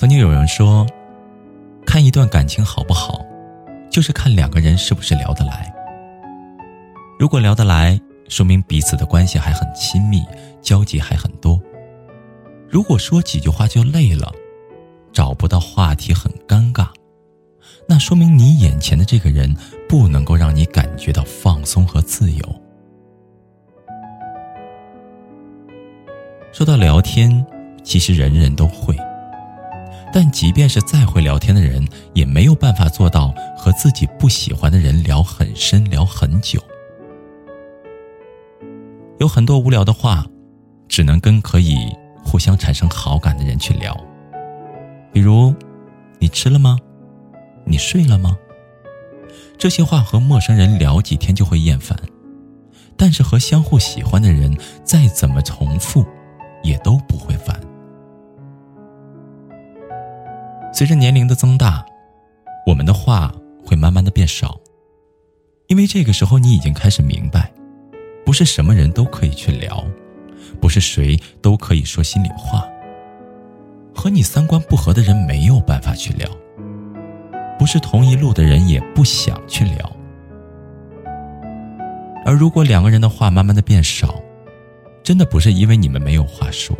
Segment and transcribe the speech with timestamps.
[0.00, 0.86] 曾经有人说，
[1.84, 3.22] 看一段感情好不好，
[3.90, 5.70] 就是看两个人是不是聊得来。
[7.18, 10.24] 如果聊得来，说明彼此的关系还很亲密，
[10.62, 11.60] 交集还很多。
[12.66, 14.32] 如果说几句话就累了，
[15.12, 16.86] 找不到话题很尴尬，
[17.86, 19.54] 那说明你眼前的这个人
[19.86, 22.62] 不能够让你感觉到放松和自由。
[26.52, 27.44] 说到聊天，
[27.84, 28.96] 其实人人都会。
[30.12, 36.60] 但即便是再会聊天的人，也没有办法做到和自己不喜欢的人聊很深、聊很久。
[39.18, 40.26] 有很多无聊的话，
[40.88, 41.76] 只能跟可以
[42.24, 43.96] 互相产生好感的人去聊。
[45.12, 45.54] 比如，
[46.18, 46.78] 你吃了吗？
[47.64, 48.36] 你睡了吗？
[49.58, 51.94] 这些话和陌生人聊几天就会厌烦，
[52.96, 56.02] 但是和相互喜欢的人，再怎么重复，
[56.62, 57.59] 也都不会烦。
[60.80, 61.84] 随着年龄的增大，
[62.66, 63.30] 我们的话
[63.62, 64.58] 会慢慢的变少，
[65.66, 67.52] 因为这个时候你已经开始明白，
[68.24, 69.84] 不是什么人都可以去聊，
[70.58, 72.66] 不是谁都可以说心里话。
[73.94, 76.26] 和你三观不合的人没有办法去聊，
[77.58, 79.96] 不是同一路的人也不想去聊。
[82.24, 84.14] 而如果两个人的话慢慢的变少，
[85.02, 86.74] 真的不是因为你们没有话说。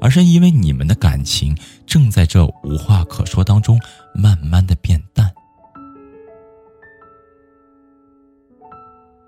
[0.00, 1.56] 而是因为你们的感情
[1.86, 3.78] 正在这无话可说当中
[4.14, 5.30] 慢慢的变淡。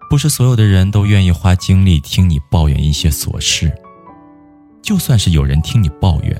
[0.08, 3.72] 不是所有的人都愿意花精力听你抱怨一些琐事，
[4.82, 6.38] 就算是有人听你抱怨，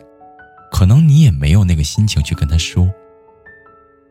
[0.71, 2.87] 可能你也没有那个心情去跟他说。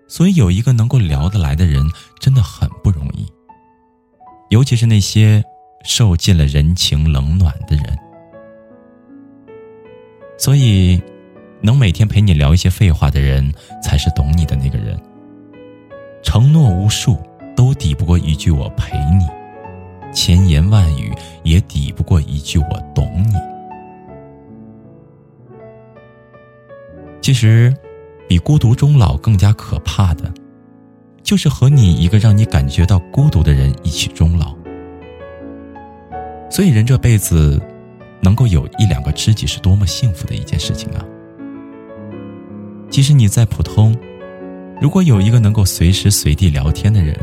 [0.07, 1.87] 所以有一个能够聊得来的人
[2.19, 3.25] 真的很不容易，
[4.49, 5.43] 尤其是那些
[5.85, 7.97] 受尽了人情冷暖的人。
[10.41, 10.99] 所以，
[11.61, 14.99] 能每天陪你聊一些废话的人，才是懂你的那个人。
[16.23, 17.15] 承诺无数，
[17.55, 19.23] 都抵不过一句“我陪你”；
[20.11, 21.13] 千言万语，
[21.43, 23.35] 也抵不过一句“我懂你”。
[27.21, 27.71] 其实，
[28.27, 30.33] 比孤独终老更加可怕的，
[31.21, 34.55] 就是和你一个让你感觉到孤独的人一起终老。
[36.49, 37.61] 所以，人这辈子。
[38.21, 41.03] 能够有一两个知己是多么幸福的一件事情啊！
[42.89, 43.97] 即使你再普通，
[44.79, 47.17] 如果有一个能够随时随地聊天的人，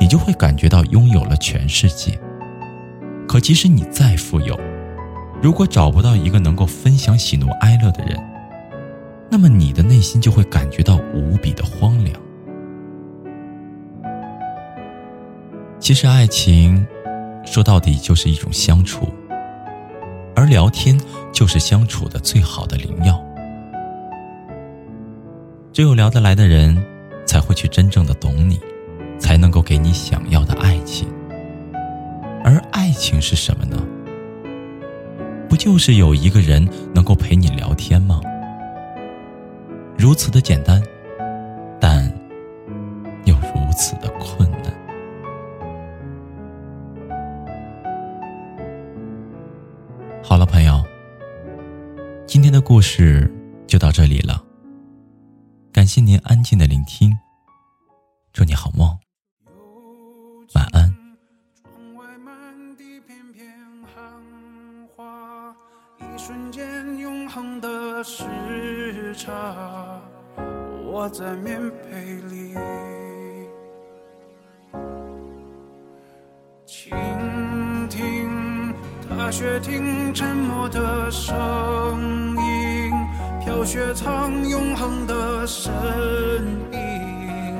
[0.00, 2.18] 你就会感觉到拥有了全世界。
[3.28, 4.58] 可即使你再富有，
[5.42, 8.18] 如果找不到一个能够分享喜怒哀乐的人，
[9.30, 12.20] 那么你的内心就会感觉到无比的荒凉。
[15.78, 16.86] 其实，爱情
[17.44, 19.08] 说到底就是一种相处。
[20.34, 20.98] 而聊天
[21.32, 23.22] 就是相处的最好的灵药。
[25.72, 26.76] 只有聊得来的人，
[27.26, 28.58] 才会去真正的懂你，
[29.18, 31.08] 才能够给你想要的爱情。
[32.42, 33.76] 而爱情是什么呢？
[35.48, 38.20] 不就是有一个人能够陪你聊天吗？
[39.96, 40.82] 如此的简单，
[52.30, 53.28] 今天的故事
[53.66, 54.40] 就到这里了。
[55.72, 57.12] 感谢您安静的聆听，
[58.32, 58.96] 祝你好梦，
[60.54, 60.94] 晚安。
[65.98, 68.22] 一瞬间永恒的时
[69.16, 70.00] 差，
[70.86, 72.54] 我在棉被里。
[79.30, 81.36] 雪听沉默的声
[82.36, 82.92] 音，
[83.40, 85.72] 飘雪藏永恒的身
[86.72, 87.56] 影，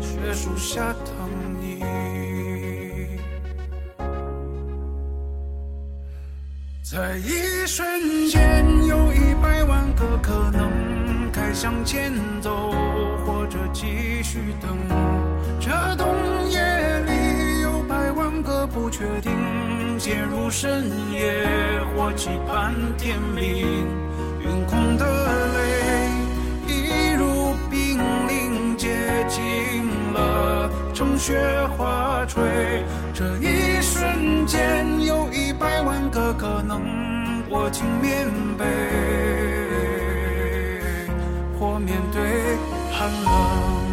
[0.00, 1.12] 雪树下等
[1.60, 1.82] 你。
[6.82, 10.70] 在一瞬间，有一百万个可能，
[11.32, 12.70] 该向前走，
[13.26, 14.78] 或者继续等。
[15.58, 16.06] 这冬
[16.50, 16.60] 夜
[17.00, 18.88] 里，有百万个不。
[18.90, 19.32] 确定，
[20.00, 21.44] 渐入深夜
[21.94, 23.86] 或期盼天明。
[24.42, 25.04] 云空的
[25.52, 26.08] 泪，
[26.66, 28.88] 一如冰凌接
[29.28, 31.38] 近了，成雪
[31.76, 32.42] 花坠。
[33.12, 36.80] 这一瞬间，有一百万个可能，
[37.50, 38.26] 握紧棉
[38.56, 38.64] 被，
[41.58, 42.22] 或面对
[42.90, 43.89] 寒冷。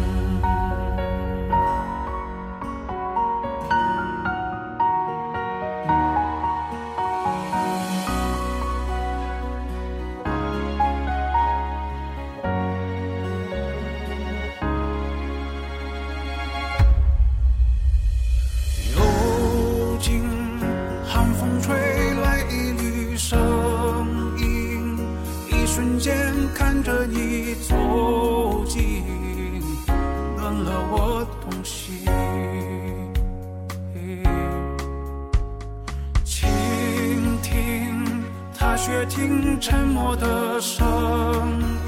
[38.88, 40.82] 雪听沉默的声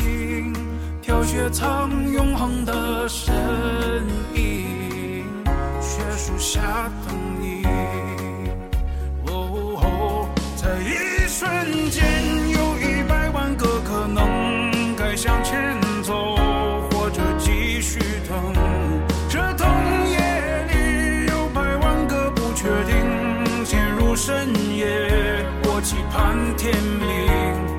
[0.05, 0.53] 音，
[1.01, 3.35] 飘雪藏永恒的身
[4.35, 5.25] 影，
[5.81, 6.61] 雪树下
[7.09, 7.65] 等你。
[9.25, 12.05] 哦，在一瞬间
[12.51, 12.59] 有
[13.09, 15.17] 百万个可能，该。
[15.17, 16.37] 向前走，
[16.91, 17.99] 或者继续
[18.29, 18.55] 等。
[19.27, 19.67] 这冬
[20.07, 20.19] 夜
[20.69, 25.40] 里有百万个不确定，陷入深夜，
[25.91, 27.70] 我期盼天明。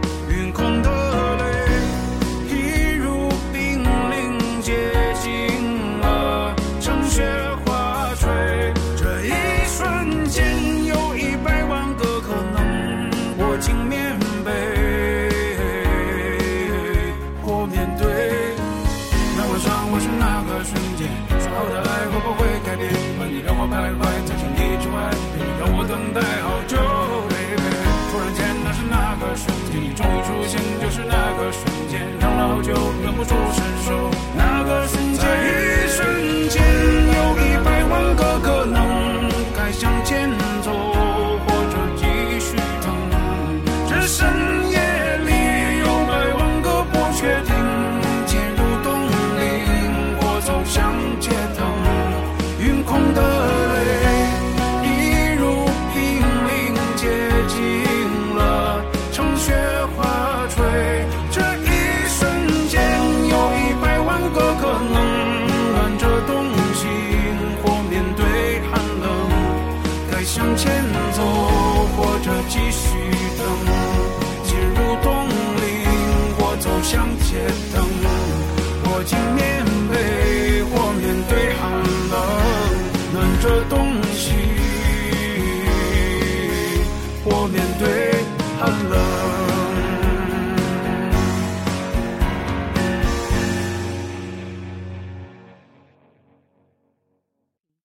[83.42, 84.41] 这东西